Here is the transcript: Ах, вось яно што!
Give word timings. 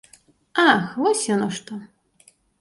Ах, 0.69 0.85
вось 1.01 1.27
яно 1.35 1.47
што! 1.59 1.79